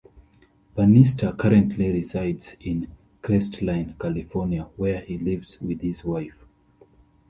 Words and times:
Bannister 0.75 1.31
currently 1.33 1.91
resides 1.91 2.55
in 2.59 2.91
Crestline, 3.21 3.95
California, 3.99 4.63
where 4.75 5.01
he 5.01 5.19
lives 5.19 5.61
with 5.61 5.81
his 5.81 6.03
wife. 6.03 6.43